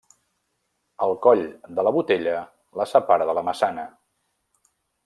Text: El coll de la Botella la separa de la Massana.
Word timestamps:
El 1.07 1.13
coll 1.27 1.43
de 1.81 1.85
la 1.89 1.93
Botella 1.99 2.35
la 2.83 2.89
separa 2.97 3.31
de 3.33 3.41
la 3.41 3.47
Massana. 3.51 3.89